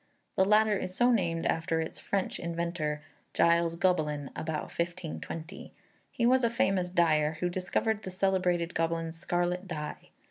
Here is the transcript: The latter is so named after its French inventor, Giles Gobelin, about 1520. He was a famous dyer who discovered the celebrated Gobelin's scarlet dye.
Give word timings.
The 0.35 0.45
latter 0.45 0.75
is 0.75 0.95
so 0.95 1.11
named 1.11 1.45
after 1.45 1.79
its 1.79 1.99
French 1.99 2.39
inventor, 2.39 3.03
Giles 3.35 3.75
Gobelin, 3.75 4.31
about 4.35 4.63
1520. 4.75 5.71
He 6.09 6.25
was 6.25 6.43
a 6.43 6.49
famous 6.49 6.89
dyer 6.89 7.33
who 7.33 7.49
discovered 7.49 8.01
the 8.01 8.09
celebrated 8.09 8.73
Gobelin's 8.73 9.19
scarlet 9.19 9.67
dye. 9.67 10.09